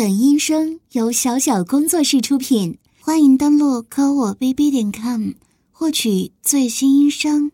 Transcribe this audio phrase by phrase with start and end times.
[0.00, 5.32] 本音声由小小工作室出品，欢迎登录科我 bb 点 com
[5.70, 7.52] 获取最新音声。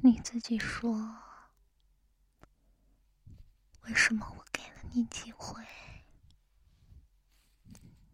[0.00, 0.90] 你自己说，
[3.82, 5.62] 为什么我给了你机会，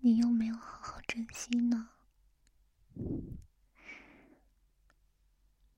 [0.01, 1.91] 你又没有好好珍惜呢？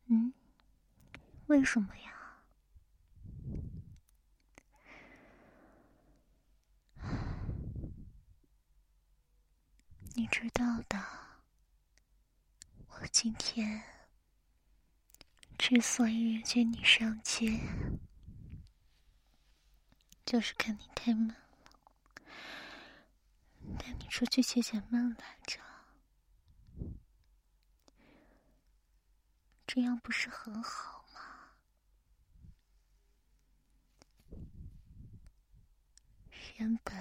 [0.08, 0.32] 嗯，
[1.46, 2.12] 为什么呀？
[10.14, 11.04] 你知道的，
[12.88, 13.82] 我今天
[15.58, 17.60] 之所以约见你上街，
[20.24, 21.34] 就是看你太闷了，
[23.78, 25.65] 带你出去解解闷来着。
[29.66, 31.56] 这样不是很好吗？
[36.56, 36.94] 原本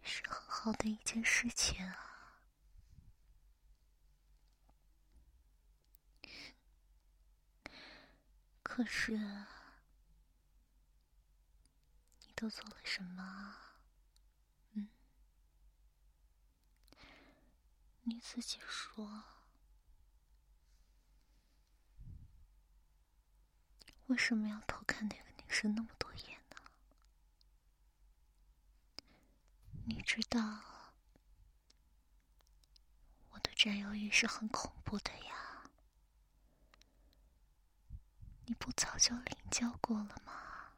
[0.00, 2.40] 是很好的一件事情啊，
[8.62, 9.12] 可是
[12.20, 13.56] 你都做了什么？
[14.72, 14.88] 嗯，
[18.04, 19.39] 你自己说。
[24.10, 26.56] 为什么要偷看那个女生那么多眼呢？
[29.84, 30.40] 你知道
[33.30, 35.70] 我的占有欲是很恐怖的呀，
[38.46, 40.72] 你不早就领教过了吗？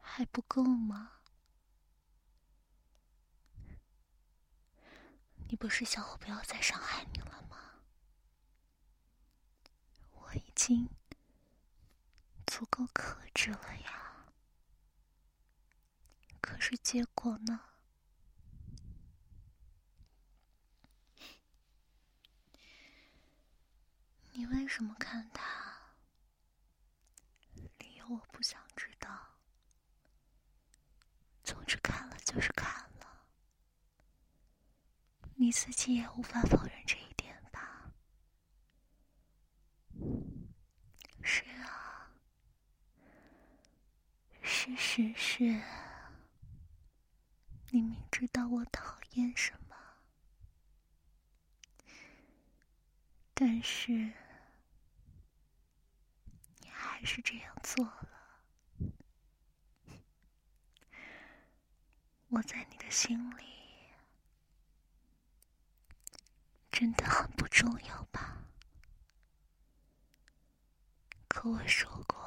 [0.00, 1.12] 还不够吗？
[5.48, 7.84] 你不是想我不要再伤害你了吗？
[10.10, 10.88] 我已经。
[12.60, 14.26] 足够克制了呀，
[16.42, 17.58] 可是结果呢？
[24.32, 25.94] 你为什么看他？
[27.78, 29.08] 理由我不想知道。
[31.42, 33.24] 总之看了就是看了，
[35.36, 37.94] 你自己也无法否认这一点吧？
[41.22, 41.42] 是。
[44.52, 45.44] 事实是，
[47.70, 49.76] 你明知道我讨厌什么，
[53.32, 54.12] 但是你
[56.68, 58.42] 还是这样做了。
[62.30, 63.44] 我在你的心里
[66.72, 68.42] 真的很不重要吧？
[71.28, 72.18] 可我说过。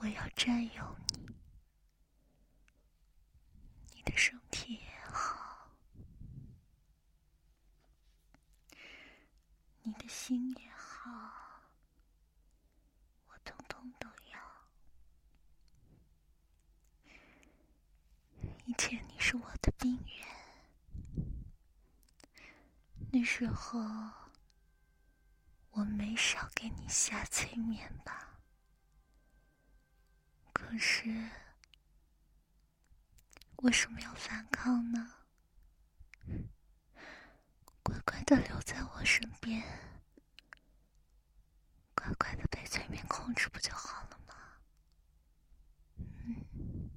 [0.00, 1.36] 我要占有你，
[3.94, 5.70] 你的身体也好，
[9.82, 11.08] 你的心也好，
[13.28, 14.40] 我通通都要。
[18.66, 19.96] 以前你是我的病
[21.14, 21.24] 人，
[23.12, 23.78] 那时候
[25.70, 28.27] 我没少给你下催眠吧。
[30.60, 31.08] 可是，
[33.58, 35.14] 为什么要反抗呢？
[37.82, 39.62] 乖乖的留在我身边，
[41.94, 44.34] 乖乖的被催眠控制不就好了吗？
[45.96, 46.90] 嗯。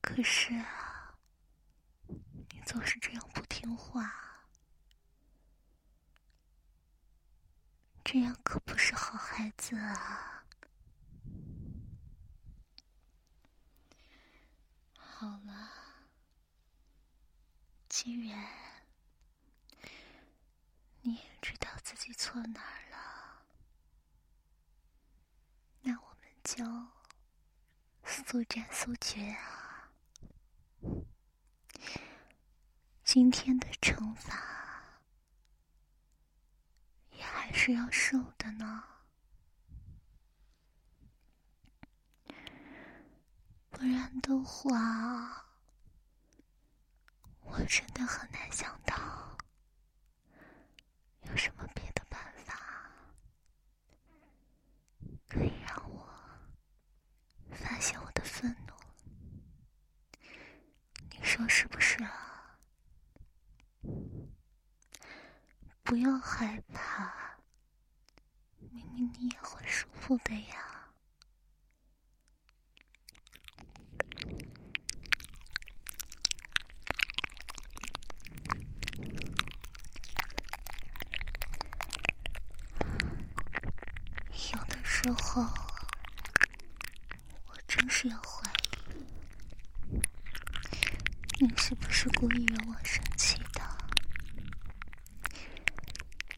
[0.00, 1.18] 可是啊，
[2.06, 4.27] 你总是这样不听话。
[8.10, 10.42] 这样可不是好孩子啊！
[14.96, 15.70] 好了，
[17.86, 18.48] 既然
[21.02, 23.42] 你也知道自己错哪儿了，
[25.82, 26.64] 那我们就
[28.06, 29.92] 速战速决啊！
[33.04, 34.48] 今天的惩罚。
[37.20, 38.84] 还是要瘦的呢，
[43.68, 45.44] 不然的话，
[47.40, 49.36] 我真的很难想到
[51.22, 52.54] 有什么别的办法
[55.28, 56.08] 可以让我
[57.50, 58.72] 发泄我的愤怒，
[61.10, 62.56] 你说是不是啊？
[65.82, 67.17] 不要害怕，
[69.00, 70.90] 你也会舒服的呀。
[84.52, 85.42] 有的时候，
[87.46, 88.50] 我真是要怀
[89.92, 90.00] 疑，
[91.40, 93.62] 你是不是故意惹我生气的？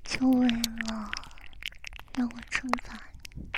[0.04, 1.10] 就为了
[2.14, 2.98] 让我惩罚
[3.34, 3.48] 你？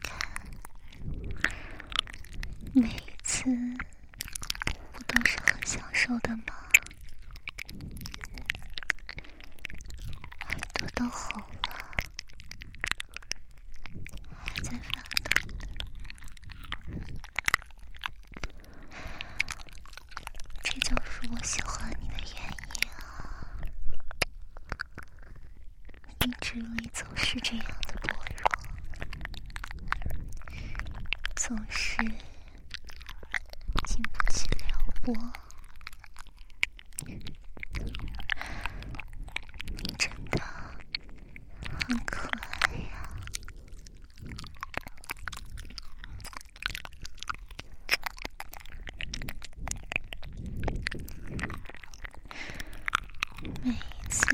[0.00, 0.18] 看，
[2.72, 3.44] 每一次
[4.92, 6.44] 不都是很享受的吗？
[10.48, 11.46] 耳朵都红了，
[14.44, 15.30] 还在发抖，
[20.62, 22.24] 这就是我喜欢你的原
[22.82, 23.58] 因啊！
[26.24, 28.48] 一直你总是这样的薄弱，
[31.34, 31.96] 总是
[33.86, 35.14] 经不起撩拨。
[37.04, 37.14] 你
[39.98, 40.40] 真的
[41.88, 43.10] 很可爱呀！
[53.62, 54.26] 每一次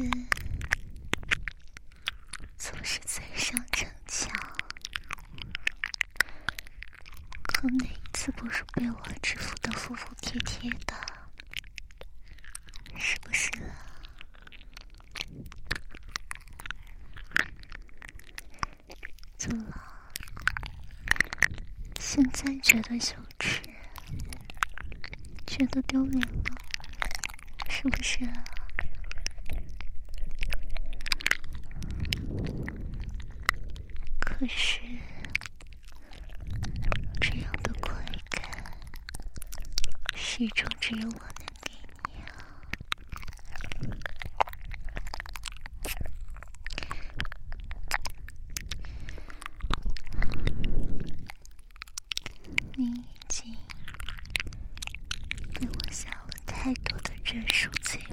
[2.58, 4.30] 总是嘴上逞强，
[7.44, 10.94] 可哪一次不是被我制服的服服帖帖的？
[12.98, 13.74] 是不是啊？
[19.36, 19.72] 怎么？
[21.98, 23.60] 现在觉得羞耻，
[25.46, 26.42] 觉得丢脸了，
[27.68, 28.44] 是不是啊？
[34.20, 34.80] 可是，
[37.20, 37.94] 这样的快
[38.30, 38.50] 感，
[40.16, 41.74] 始终只有我能给
[42.08, 42.32] 你啊！
[52.74, 53.54] 你已经
[55.52, 56.30] 给我下了
[56.62, 58.08] 太多的认输催眠，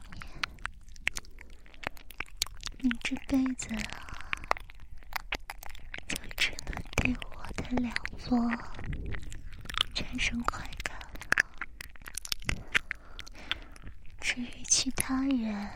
[2.80, 3.68] 你这辈子，
[6.08, 7.94] 就只能对我的两
[8.28, 8.50] 落
[9.94, 11.06] 产生快感了。
[14.20, 15.70] 至于其他人，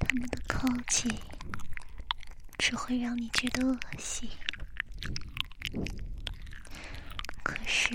[0.00, 1.16] 他们的靠近
[2.58, 4.28] 只会让你觉得恶心。
[7.44, 7.92] 可是，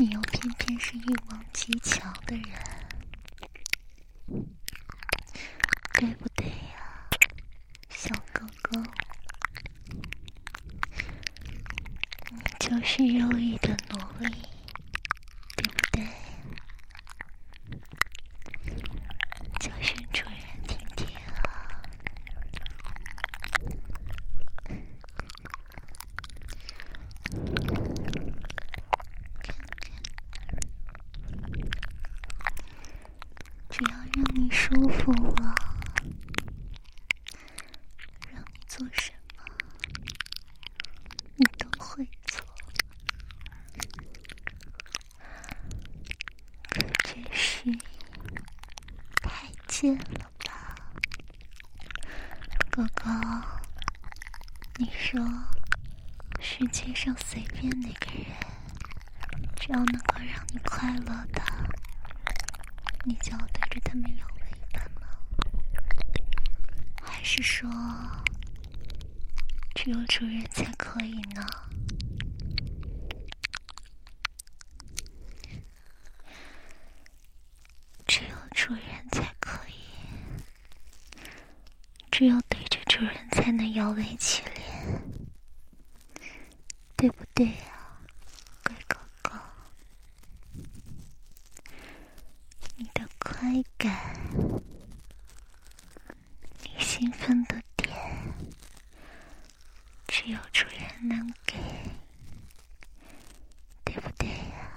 [0.00, 2.46] 你又偏偏是欲望极强的人，
[5.94, 7.10] 对不对呀，
[7.90, 8.80] 小哥哥？
[12.30, 14.30] 你就是肉欲的奴隶，
[15.56, 16.06] 对不对？
[19.58, 21.82] 就是主人听听啊。
[33.70, 35.54] 只要让你舒服了，
[38.32, 39.44] 让你做什么，
[41.36, 42.44] 你都会做。
[46.70, 47.72] 可真是
[49.22, 50.74] 太贱了吧，
[52.68, 53.08] 哥哥！
[54.78, 55.20] 你说，
[56.40, 58.26] 世界上随便哪个人，
[59.54, 61.42] 只要能够让你快乐的，
[63.04, 65.08] 你就要对着他们摇尾巴吗？
[67.02, 67.68] 还是说，
[69.74, 71.46] 只有主人才可以呢？
[78.06, 79.72] 只有主人才可以，
[82.10, 85.00] 只有对着主人才能摇尾乞怜，
[86.96, 88.00] 对不对呀，
[88.64, 89.38] 乖哥哥？
[92.76, 93.40] 你的快
[93.76, 94.14] 感，
[96.62, 97.92] 你兴奋的点，
[100.06, 101.56] 只有主人能给，
[103.84, 104.70] 对不对呀？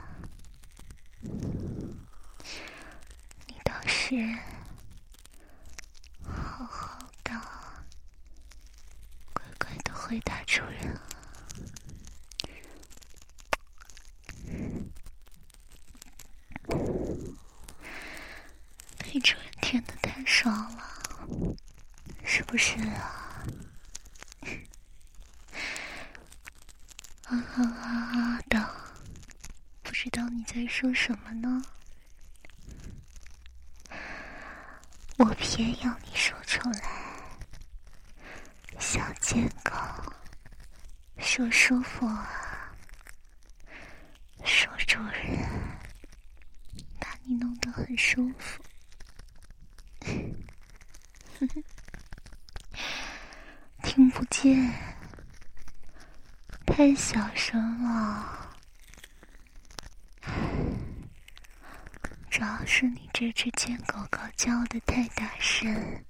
[3.47, 4.15] 你倒是
[6.23, 7.31] 好好的、
[9.33, 11.01] 乖乖的回答主人啊！
[27.27, 28.69] 啊啊啊的，
[29.83, 31.61] 不知道你在说什么呢？
[35.17, 36.81] 我偏要你说出来，
[38.79, 39.71] 小贱狗，
[41.19, 42.73] 说舒服啊，
[44.43, 45.47] 说主人
[46.99, 48.63] 把你弄得很舒服，
[53.83, 54.73] 听不见。
[56.65, 58.55] 太小声了，
[62.29, 66.01] 主要是你这只贱狗狗叫的太大声，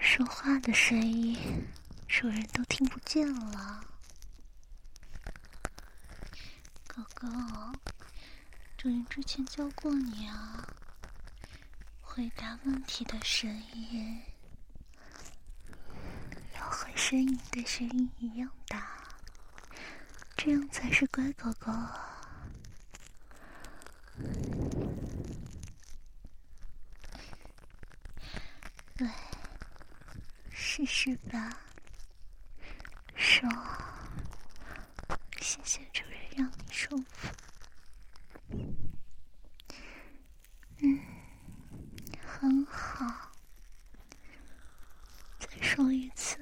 [0.00, 1.38] 说话的声音
[2.08, 3.84] 主人都听不见了。
[6.88, 7.28] 狗狗，
[8.82, 10.66] 主人之前教过你啊，
[12.00, 14.20] 回答问题的声音
[16.56, 18.98] 要和呻吟的声音一样大。
[20.36, 21.70] 这样才是乖狗狗。
[28.96, 29.14] 来，
[30.50, 31.56] 试试吧。
[33.14, 33.48] 说，
[35.40, 37.32] 谢谢主人让你舒服。
[40.84, 41.00] 嗯，
[42.20, 43.30] 很好。
[45.38, 46.36] 再说一次。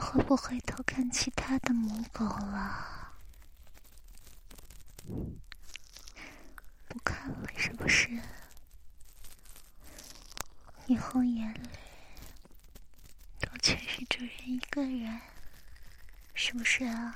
[0.00, 3.14] 会不回头看其他的母狗了，
[6.88, 8.20] 不看了是不是？
[10.86, 11.68] 以后眼里
[13.38, 15.20] 都全是主人一个人，
[16.34, 17.14] 是不是啊？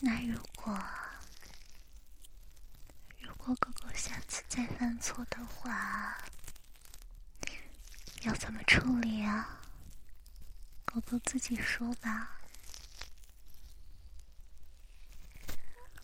[0.00, 0.76] 那如果
[3.20, 6.18] 如果狗狗下次再犯错的话，
[8.22, 9.60] 要怎么处理啊？
[10.94, 12.38] 我都自己说吧，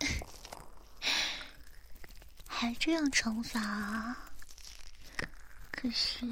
[2.49, 4.17] 还这样惩罚？
[5.71, 6.27] 可是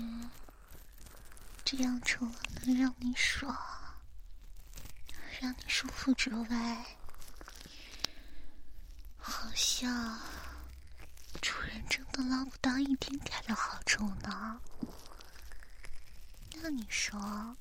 [1.64, 2.32] 这样除了
[2.64, 3.54] 能让你爽、
[5.40, 6.96] 让你舒服之外，
[9.18, 10.18] 好像
[11.42, 14.60] 主人真的捞不到一丁点的好处呢。
[16.54, 17.56] 那你说？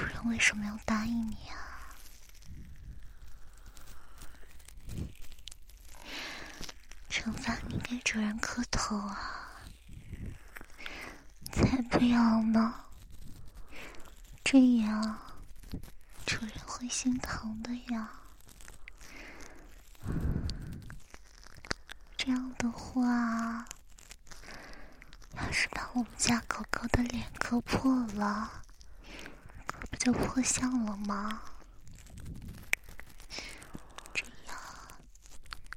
[0.00, 1.92] 主人为什么要答应你啊？
[7.10, 9.60] 惩罚你给主人磕头啊？
[11.52, 12.86] 才不要呢！
[14.42, 15.18] 这样
[16.24, 18.08] 主人会心疼的呀。
[22.16, 23.66] 这样的话，
[25.36, 28.62] 要是把我们家狗狗的脸磕破了。
[30.00, 31.42] 就破相了吗？
[34.14, 34.56] 这样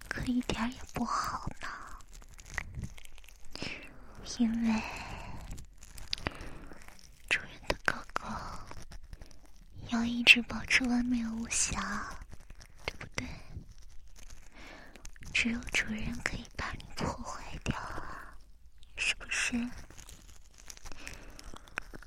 [0.07, 1.67] 可一点也不好呢，
[4.39, 4.81] 因为
[7.27, 8.29] 主人的狗狗
[9.89, 12.15] 要一直保持完美无瑕，
[12.85, 13.27] 对不对？
[15.33, 18.37] 只有主人可以把你破坏掉啊，
[18.95, 19.69] 是不是？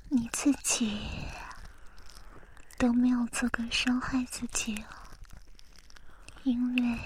[0.09, 1.27] 你自己。
[2.77, 5.03] 都没有资格伤害自己了，
[6.43, 6.99] 因为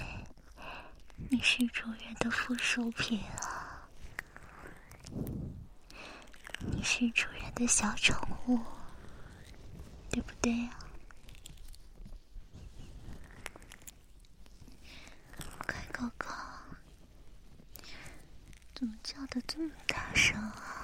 [1.30, 3.88] 你是主人的附属品啊，
[6.60, 8.60] 你是主人的小宠物，
[10.10, 10.78] 对不对呀？
[15.66, 16.28] 乖狗狗，
[18.76, 20.81] 怎么叫的这么大声啊？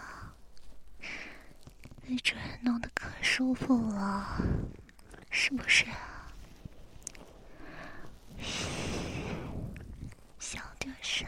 [2.08, 4.42] 被主人弄得可舒服了。
[5.30, 5.86] 是不是？
[10.40, 11.28] 小点声！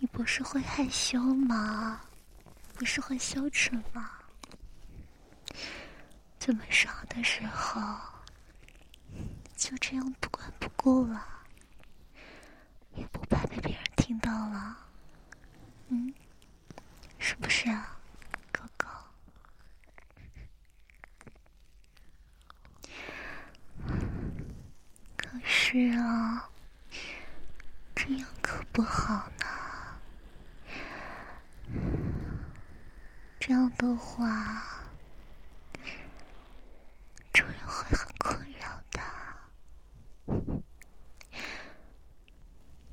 [0.00, 2.00] 你不是会害羞吗？
[2.72, 4.10] 不是会羞耻吗？
[6.38, 7.94] 这么爽的时候，
[9.54, 11.26] 就这样不管不顾了，
[12.94, 14.78] 也不怕被别人听到了？
[15.88, 16.14] 嗯，
[17.18, 17.95] 是不是啊？
[25.68, 26.48] 是啊，
[27.92, 29.44] 这样可不好呢。
[33.40, 34.62] 这样的话，
[37.32, 40.62] 主人会很困扰的，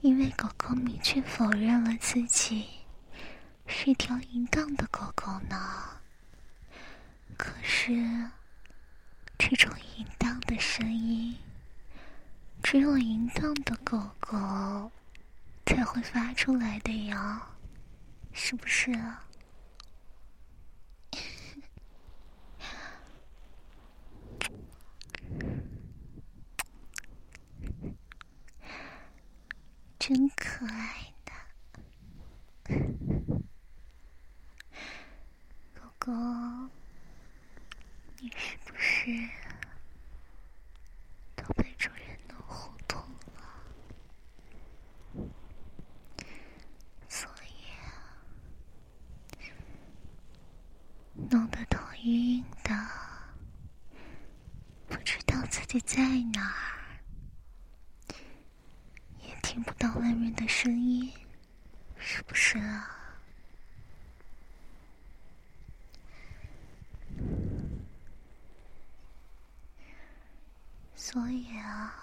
[0.02, 2.68] 因为狗狗明确否认了自己
[3.68, 6.02] 是条淫荡的狗狗呢。
[7.38, 7.94] 可是，
[9.38, 11.38] 这种淫荡的声音，
[12.74, 14.92] 只有淫荡的狗狗
[15.64, 17.48] 才会发出来的呀，
[18.32, 19.28] 是不是啊？
[30.00, 31.32] 真可爱的
[35.76, 36.12] 狗狗。
[38.20, 39.12] 你是不是
[41.36, 42.98] 都被主人弄糊涂
[43.36, 43.44] 了？
[47.10, 47.52] 所以
[51.30, 52.74] 弄得头晕晕的，
[54.88, 55.18] 不知
[55.76, 57.02] 你在哪儿，
[59.24, 61.12] 也听不到外面的声音，
[61.98, 62.96] 是不是啊？
[70.96, 72.03] 所以啊，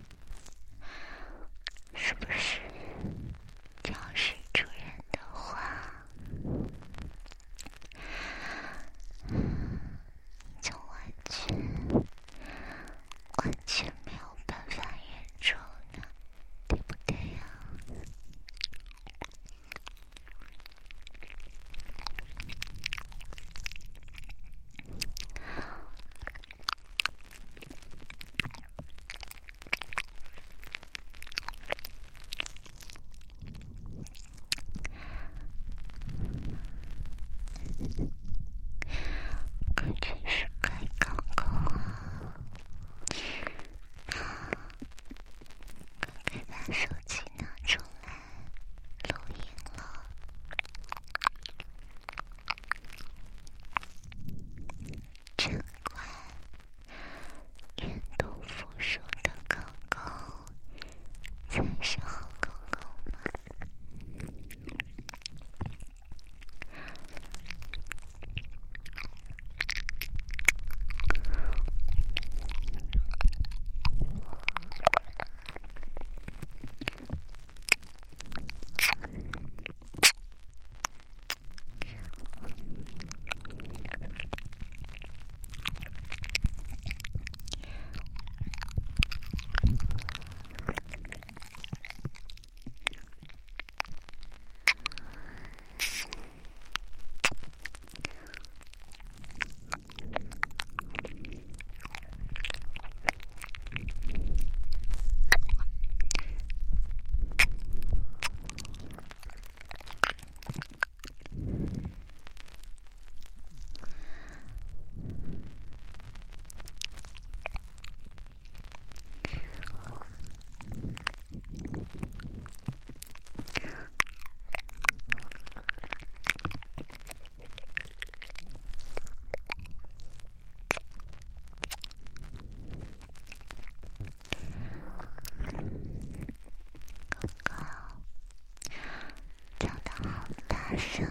[140.81, 141.10] 是。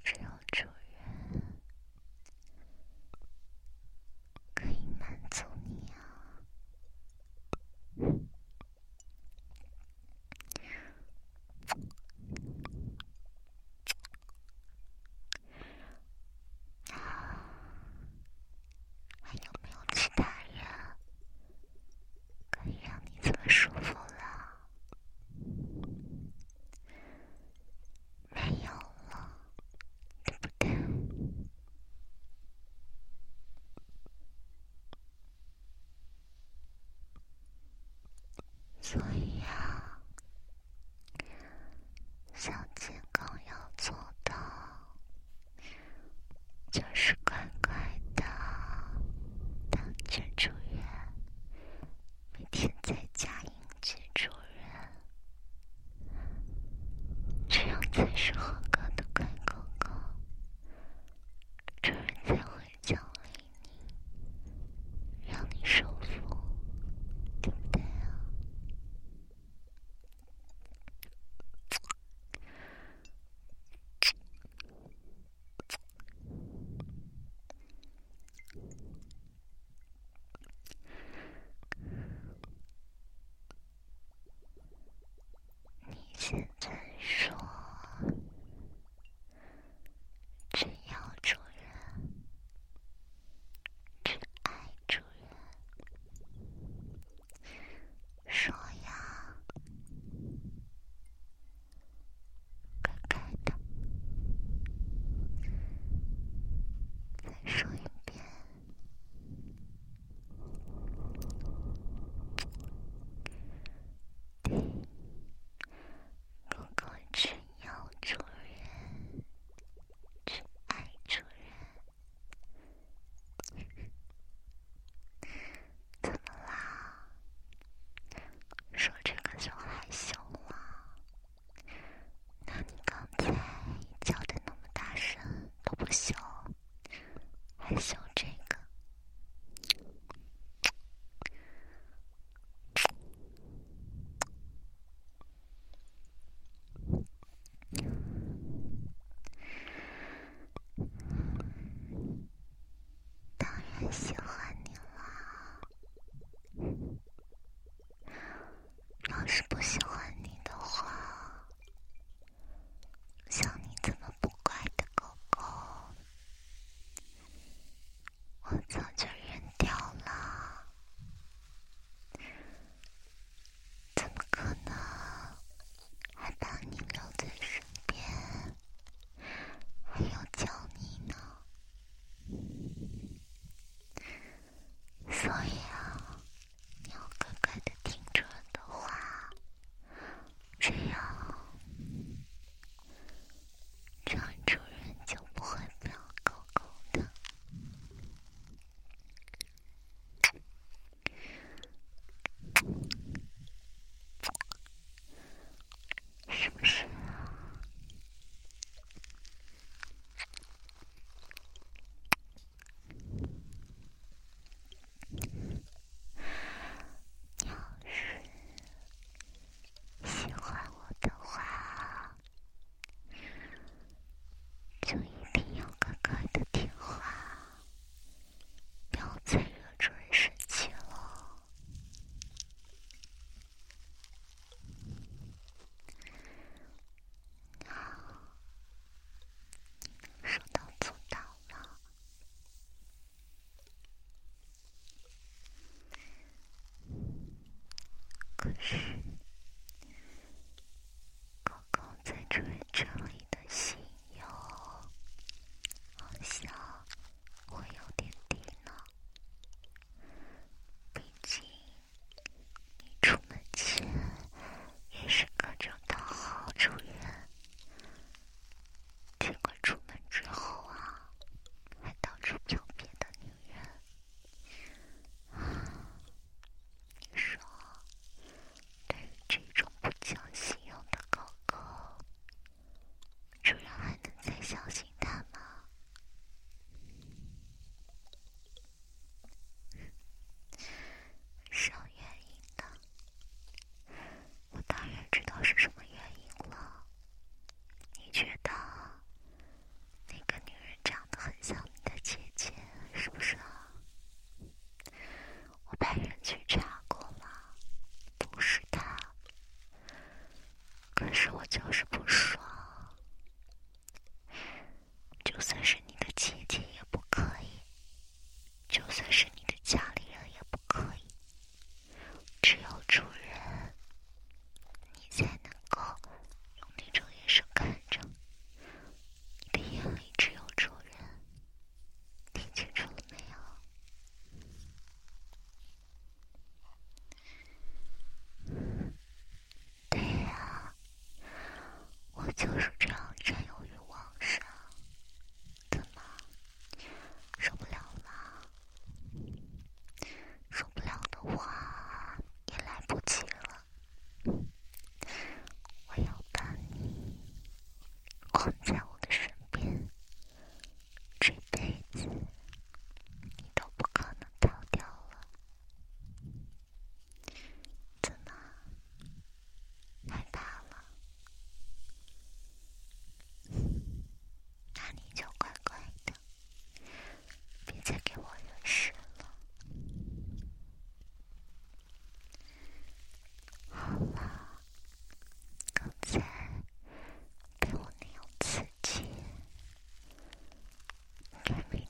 [391.51, 391.80] 应该